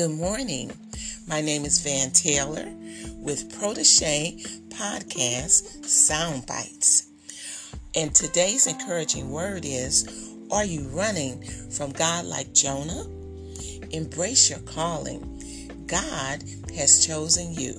[0.00, 0.72] Good morning.
[1.28, 2.64] My name is Van Taylor
[3.18, 4.38] with Protege
[4.70, 7.06] Podcast Sound Bites.
[7.94, 13.04] And today's encouraging word is Are you running from God like Jonah?
[13.90, 15.84] Embrace your calling.
[15.86, 17.74] God has chosen you.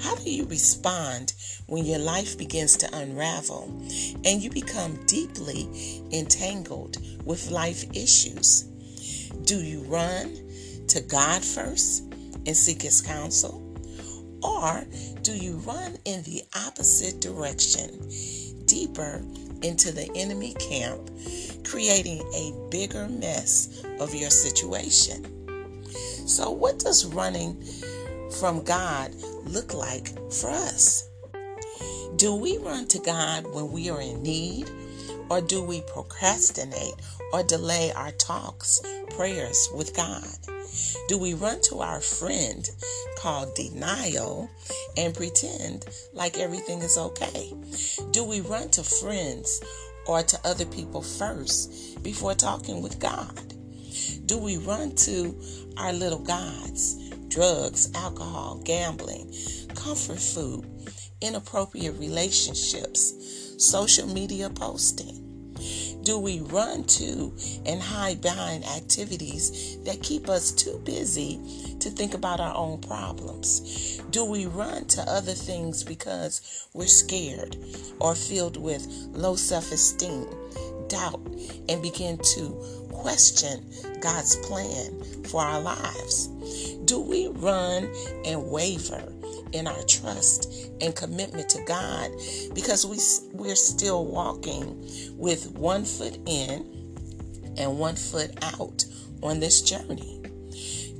[0.00, 1.32] How do you respond
[1.66, 3.64] when your life begins to unravel
[4.24, 8.62] and you become deeply entangled with life issues?
[9.42, 10.41] Do you run
[10.92, 12.04] to God first
[12.46, 13.62] and seek His counsel?
[14.42, 14.84] Or
[15.22, 18.10] do you run in the opposite direction,
[18.66, 19.22] deeper
[19.62, 21.10] into the enemy camp,
[21.64, 25.24] creating a bigger mess of your situation?
[26.26, 27.62] So, what does running
[28.40, 29.14] from God
[29.44, 31.08] look like for us?
[32.16, 34.68] Do we run to God when we are in need?
[35.30, 36.94] Or do we procrastinate
[37.32, 38.82] or delay our talks,
[39.16, 40.24] prayers with God?
[41.08, 42.68] Do we run to our friend
[43.18, 44.50] called denial
[44.96, 47.52] and pretend like everything is okay?
[48.10, 49.60] Do we run to friends
[50.06, 53.54] or to other people first before talking with God?
[54.26, 55.38] Do we run to
[55.76, 59.34] our little gods, drugs, alcohol, gambling,
[59.74, 60.64] comfort food,
[61.20, 65.22] inappropriate relationships, social media posting?
[66.02, 67.32] Do we run to
[67.64, 71.40] and hide behind activities that keep us too busy
[71.78, 73.98] to think about our own problems?
[74.10, 77.56] Do we run to other things because we're scared
[78.00, 80.26] or filled with low self esteem,
[80.88, 81.20] doubt,
[81.68, 83.64] and begin to question
[84.00, 86.26] God's plan for our lives?
[86.84, 87.88] Do we run
[88.24, 89.12] and waver
[89.52, 92.10] in our trust and commitment to God
[92.54, 92.98] because we
[93.32, 96.72] we're still walking with one foot in
[97.56, 98.84] and one foot out
[99.22, 100.22] on this journey.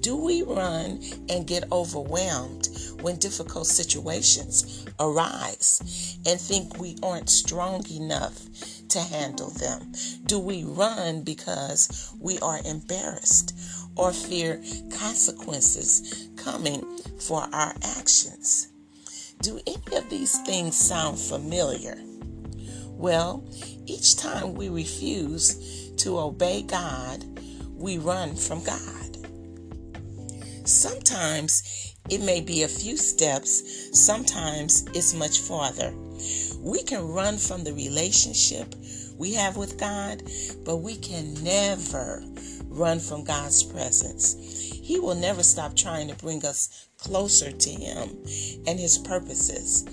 [0.01, 2.69] Do we run and get overwhelmed
[3.01, 8.47] when difficult situations arise and think we aren't strong enough
[8.93, 9.93] to handle them?
[10.27, 13.55] Do we run because we are embarrassed
[13.97, 14.63] or fear
[14.99, 16.85] consequences coming
[17.21, 18.69] for our actions.
[19.41, 21.99] Do any of these things sound familiar?
[22.89, 23.45] Well,
[23.87, 27.25] each time we refuse to obey God,
[27.75, 28.79] we run from God.
[30.65, 35.93] Sometimes it may be a few steps, sometimes it's much farther.
[36.61, 38.75] We can run from the relationship
[39.19, 40.23] we have with God,
[40.65, 42.23] but we can never
[42.69, 44.35] run from God's presence.
[44.83, 48.09] He will never stop trying to bring us closer to Him
[48.67, 49.85] and His purposes.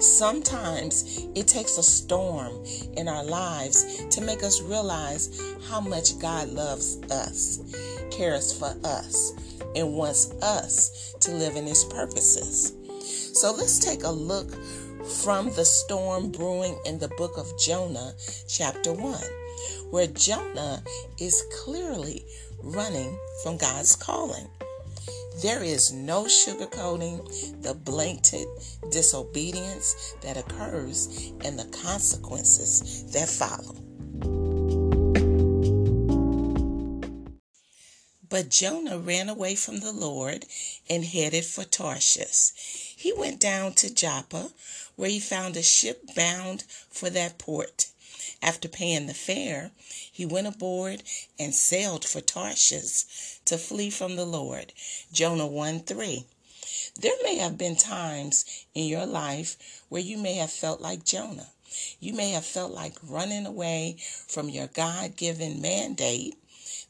[0.00, 2.64] Sometimes it takes a storm
[2.96, 7.60] in our lives to make us realize how much God loves us,
[8.10, 9.32] cares for us,
[9.74, 12.74] and wants us to live in His purposes.
[13.38, 14.50] So let's take a look
[15.08, 18.12] from the storm brewing in the book of Jonah,
[18.46, 19.18] chapter 1,
[19.90, 20.82] where Jonah
[21.18, 22.24] is clearly
[22.62, 24.48] running from God's calling.
[25.42, 28.48] There is no sugarcoating the blatant
[28.90, 33.76] disobedience that occurs and the consequences that follow.
[38.28, 40.44] But Jonah ran away from the Lord
[40.90, 42.87] and headed for Tarshish.
[43.00, 44.50] He went down to Joppa,
[44.96, 47.86] where he found a ship bound for that port.
[48.42, 49.70] After paying the fare,
[50.12, 51.04] he went aboard
[51.38, 53.04] and sailed for Tarshish
[53.44, 54.72] to flee from the Lord.
[55.12, 56.24] Jonah 1 3.
[56.98, 58.44] There may have been times
[58.74, 61.50] in your life where you may have felt like Jonah.
[62.00, 66.36] You may have felt like running away from your God given mandate,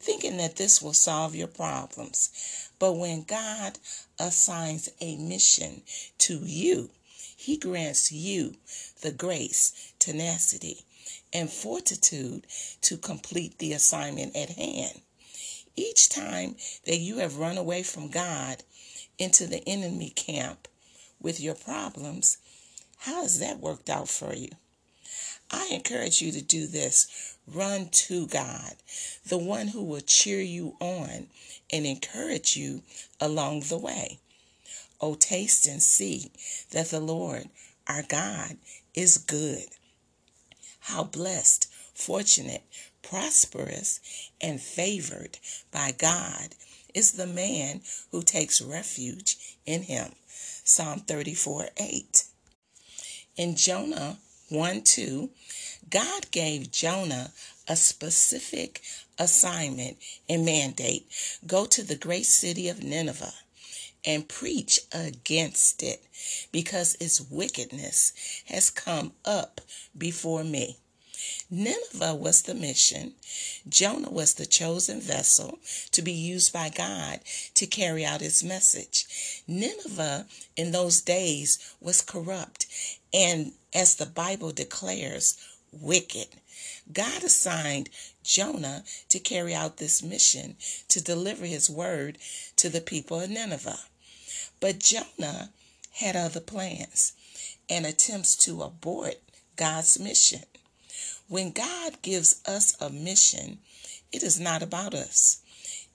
[0.00, 2.70] thinking that this will solve your problems.
[2.78, 3.78] But when God
[4.19, 5.82] assigns a mission
[6.19, 6.91] to you,
[7.36, 8.56] He grants you
[9.03, 10.84] the grace, tenacity,
[11.32, 12.47] and fortitude
[12.82, 15.00] to complete the assignment at hand.
[15.77, 16.56] Each time
[16.86, 18.65] that you have run away from God
[19.18, 20.68] into the enemy camp
[21.21, 22.39] with your problems,
[22.98, 24.51] how has that worked out for you?
[25.51, 27.36] I encourage you to do this.
[27.54, 28.74] Run to God,
[29.27, 31.28] the one who will cheer you on
[31.72, 32.83] and encourage you
[33.21, 34.18] along the way.
[35.00, 36.30] Oh, taste and see
[36.72, 37.48] that the Lord,
[37.86, 38.59] our God,
[38.95, 39.65] is good.
[40.80, 42.65] How blessed, fortunate,
[43.03, 44.01] prosperous,
[44.41, 45.39] and favored
[45.71, 46.54] by God
[46.94, 47.80] is the man
[48.10, 50.12] who takes refuge in him.
[50.65, 52.24] Psalm 34 8.
[53.36, 54.18] In Jonah
[54.51, 55.30] 1 2,
[55.91, 57.33] God gave Jonah
[57.67, 58.83] a specific
[59.19, 59.97] assignment
[60.29, 61.07] and mandate
[61.47, 63.35] go to the great city of Nineveh
[64.05, 66.03] and preach against it
[66.53, 68.13] because its wickedness
[68.47, 69.61] has come up
[69.97, 70.77] before me.
[71.51, 73.15] Nineveh was the mission.
[73.69, 75.59] Jonah was the chosen vessel
[75.91, 77.21] to be used by God
[77.55, 79.43] to carry out his message.
[79.47, 80.27] Nineveh
[80.57, 82.67] in those days was corrupt
[83.13, 85.37] and, as the Bible declares,
[85.72, 86.28] wicked.
[86.92, 87.91] God assigned
[88.22, 90.56] Jonah to carry out this mission
[90.88, 92.18] to deliver his word
[92.56, 93.80] to the people of Nineveh.
[94.60, 95.50] But Jonah
[95.92, 97.12] had other plans
[97.68, 99.16] and attempts to abort
[99.56, 100.44] God's mission.
[101.28, 103.59] When God gives us a mission,
[104.12, 105.42] it is not about us.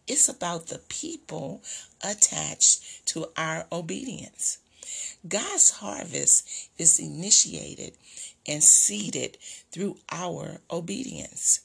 [0.05, 1.63] It's about the people
[2.03, 4.59] attached to our obedience.
[5.27, 7.93] God's harvest is initiated
[8.48, 9.38] and seeded
[9.72, 11.62] through our obedience.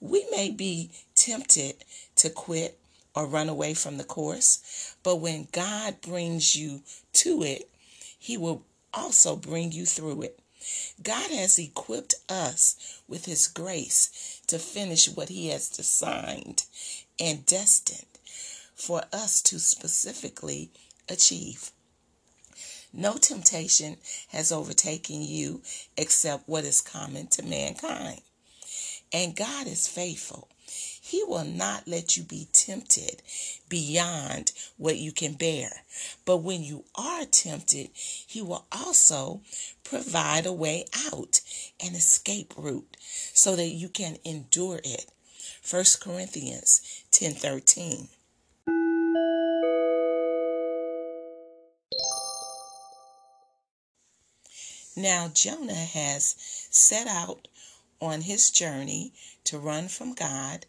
[0.00, 1.84] We may be tempted
[2.16, 2.78] to quit
[3.14, 6.82] or run away from the course, but when God brings you
[7.14, 7.68] to it,
[8.18, 8.62] He will
[8.94, 10.38] also bring you through it.
[11.02, 16.64] God has equipped us with His grace to finish what He has designed
[17.18, 18.06] and destined
[18.74, 20.70] for us to specifically
[21.08, 21.72] achieve.
[22.92, 23.98] No temptation
[24.28, 25.62] has overtaken you
[25.96, 28.20] except what is common to mankind.
[29.12, 30.48] And God is faithful.
[31.08, 33.22] He will not let you be tempted
[33.68, 35.70] beyond what you can bear.
[36.26, 39.40] But when you are tempted, He will also
[39.84, 41.40] provide a way out,
[41.80, 42.96] an escape route,
[43.32, 45.10] so that you can endure it.
[45.68, 48.08] 1 Corinthians 10:13.
[54.98, 56.34] Now Jonah has
[56.72, 57.46] set out
[58.00, 59.12] on his journey
[59.44, 60.66] to run from God,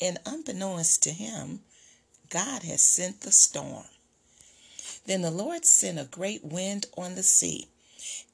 [0.00, 1.62] and unbeknownst to him,
[2.30, 3.84] God has sent the storm.
[5.04, 7.68] Then the Lord sent a great wind on the sea,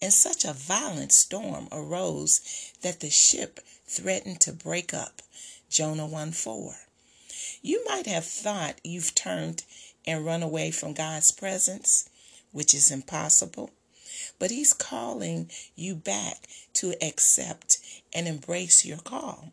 [0.00, 2.40] and such a violent storm arose
[2.82, 5.20] that the ship threatened to break up.
[5.68, 6.76] Jonah 1 4.
[7.60, 9.64] You might have thought you've turned
[10.06, 12.08] and run away from God's presence,
[12.52, 13.72] which is impossible,
[14.38, 17.78] but He's calling you back to accept
[18.12, 19.52] and embrace your call.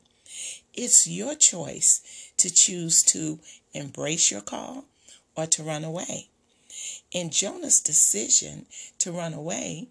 [0.74, 3.40] It's your choice to choose to
[3.74, 4.86] embrace your call
[5.36, 6.28] or to run away.
[7.12, 8.66] In Jonah's decision
[9.00, 9.88] to run away,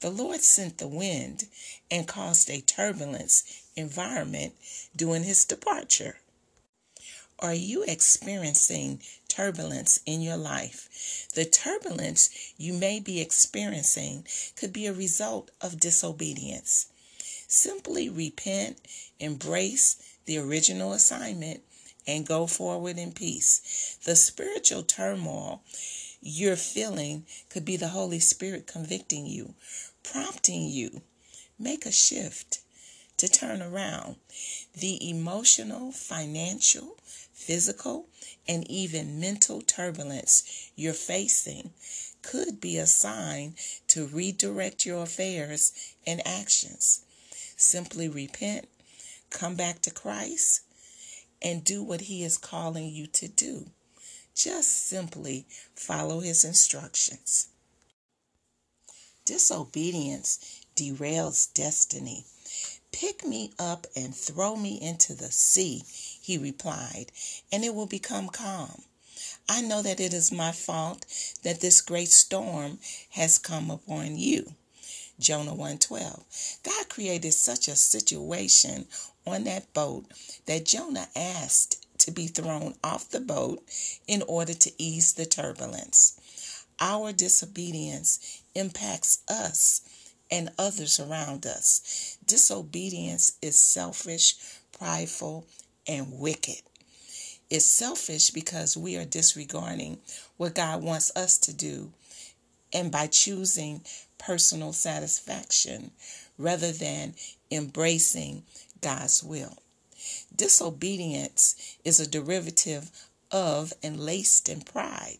[0.00, 1.46] the Lord sent the wind
[1.90, 4.54] and caused a turbulence environment
[4.94, 6.18] during his departure.
[7.40, 11.28] Are you experiencing turbulence in your life?
[11.34, 14.26] The turbulence you may be experiencing
[14.56, 16.86] could be a result of disobedience.
[17.46, 18.78] Simply repent,
[19.20, 21.62] embrace the original assignment,
[22.08, 23.98] and go forward in peace.
[24.04, 25.62] The spiritual turmoil
[26.20, 29.54] you're feeling could be the Holy Spirit convicting you,
[30.02, 31.02] prompting you.
[31.56, 32.62] Make a shift
[33.18, 34.16] to turn around.
[34.74, 36.96] The emotional, financial,
[37.38, 38.08] physical,
[38.46, 41.70] and even mental turbulence you're facing
[42.22, 43.54] could be a sign
[43.86, 47.02] to redirect your affairs and actions.
[47.56, 48.68] Simply repent,
[49.30, 50.62] come back to Christ,
[51.40, 53.66] and do what He is calling you to do.
[54.34, 57.48] Just simply follow His instructions.
[59.24, 62.24] Disobedience derails destiny.
[62.92, 65.84] Pick me up and throw me into the sea,
[66.28, 67.10] he replied,
[67.50, 68.82] and it will become calm.
[69.48, 71.06] I know that it is my fault
[71.42, 72.80] that this great storm
[73.12, 74.54] has come upon you.
[75.18, 76.22] Jonah 1:12.
[76.62, 78.86] God created such a situation
[79.26, 80.04] on that boat
[80.44, 83.66] that Jonah asked to be thrown off the boat
[84.06, 86.12] in order to ease the turbulence.
[86.78, 88.20] Our disobedience
[88.54, 89.80] impacts us
[90.30, 92.18] and others around us.
[92.26, 94.36] Disobedience is selfish,
[94.72, 95.46] prideful,
[95.88, 96.62] and wicked.
[97.50, 99.98] It's selfish because we are disregarding
[100.36, 101.92] what God wants us to do
[102.72, 103.80] and by choosing
[104.18, 105.90] personal satisfaction
[106.36, 107.14] rather than
[107.50, 108.42] embracing
[108.82, 109.56] God's will.
[110.34, 112.90] Disobedience is a derivative
[113.30, 115.18] of and laced in pride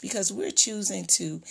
[0.00, 1.42] because we're choosing to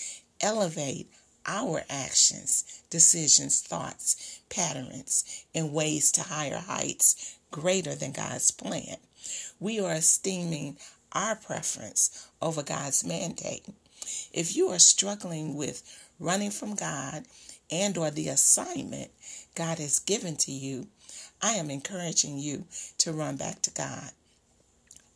[0.41, 1.07] elevate
[1.45, 8.97] our actions, decisions, thoughts, patterns, and ways to higher heights greater than God's plan.
[9.59, 10.77] We are esteeming
[11.11, 13.65] our preference over God's mandate.
[14.33, 15.81] If you are struggling with
[16.19, 17.25] running from God
[17.71, 19.11] and or the assignment
[19.55, 20.87] God has given to you,
[21.41, 22.65] I am encouraging you
[22.99, 24.11] to run back to God.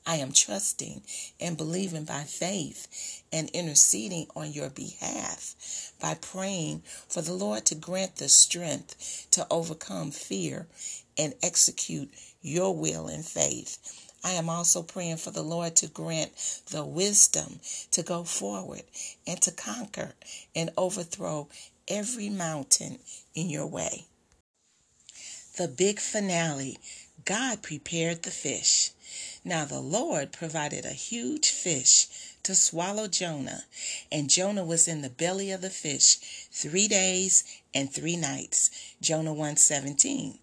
[0.05, 1.03] I am trusting
[1.39, 7.75] and believing by faith and interceding on your behalf by praying for the Lord to
[7.75, 10.67] grant the strength to overcome fear
[11.19, 12.09] and execute
[12.41, 13.77] your will in faith.
[14.23, 16.31] I am also praying for the Lord to grant
[16.71, 17.59] the wisdom
[17.91, 18.83] to go forward
[19.27, 20.13] and to conquer
[20.55, 21.49] and overthrow
[21.87, 22.99] every mountain
[23.35, 24.05] in your way.
[25.57, 26.77] The big finale
[27.25, 28.91] God prepared the fish.
[29.43, 32.07] Now the Lord provided a huge fish
[32.43, 33.65] to swallow Jonah,
[34.11, 36.15] and Jonah was in the belly of the fish
[36.51, 38.71] three days and three nights.
[39.01, 40.39] Jonah 117.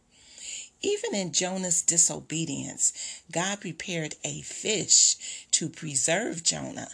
[0.86, 2.92] Even in Jonah's disobedience,
[3.32, 5.16] God prepared a fish
[5.50, 6.90] to preserve Jonah.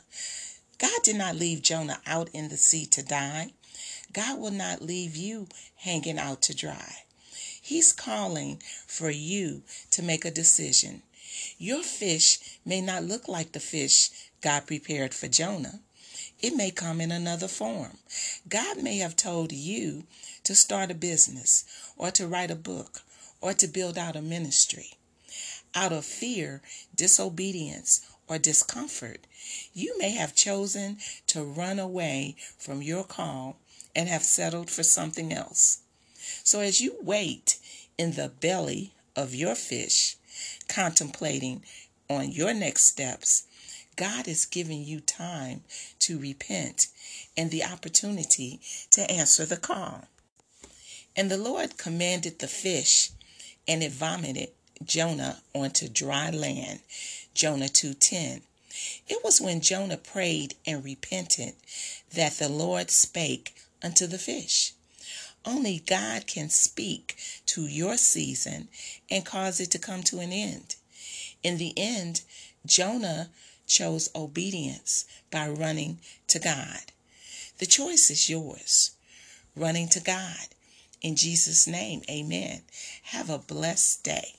[0.79, 3.51] God did not leave Jonah out in the sea to die.
[4.15, 5.47] God will not leave you
[5.77, 7.05] hanging out to dry.
[7.61, 11.03] He's calling for you to make a decision.
[11.59, 14.09] Your fish may not look like the fish
[14.41, 15.81] God prepared for Jonah.
[16.41, 17.99] It may come in another form.
[18.49, 20.05] God may have told you
[20.45, 21.67] to start a business
[21.99, 23.03] or to write a book
[23.43, 24.95] or to build out a ministry.
[25.75, 26.63] Out of fear,
[26.95, 29.27] disobedience, or discomfort,
[29.75, 30.97] you may have chosen
[31.27, 33.59] to run away from your call
[33.95, 35.81] and have settled for something else.
[36.45, 37.59] So as you wait
[37.99, 40.17] in the belly of your fish,
[40.69, 41.63] contemplating
[42.09, 43.45] on your next steps,
[43.97, 45.65] God is giving you time
[46.01, 46.87] to repent
[47.37, 50.07] and the opportunity to answer the call.
[51.15, 53.11] And the Lord commanded the fish
[53.67, 54.51] and it vomited
[54.85, 56.81] Jonah onto dry land.
[57.35, 58.43] Jonah 2:10.
[59.07, 61.55] It was when Jonah prayed and repented
[62.13, 64.73] that the Lord spake unto the fish.
[65.45, 67.17] Only God can speak
[67.47, 68.69] to your season
[69.11, 70.77] and cause it to come to an end.
[71.43, 72.23] In the end,
[72.65, 73.31] Jonah
[73.67, 76.93] chose obedience by running to God.
[77.59, 78.93] The choice is yours.
[79.55, 80.52] Running to God
[81.03, 82.63] in Jesus' name, amen.
[83.05, 84.35] Have a blessed day.